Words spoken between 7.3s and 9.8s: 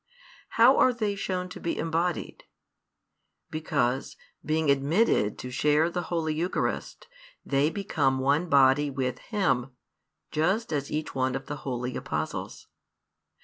they become one body with Him,